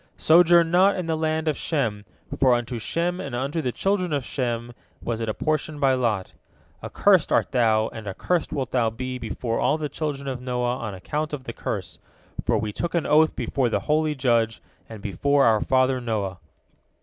[0.17, 2.05] Sojourn not in the land of Shem,
[2.39, 6.31] for unto Shem and unto the children of Shem was it apportioned by lot.
[6.83, 10.95] Accursed art thou, and accursed wilt thou be before all the children of Noah on
[10.95, 11.99] account of the curse,
[12.43, 14.59] for we took an oath before the holy Judge
[14.89, 16.39] and before our father Noah."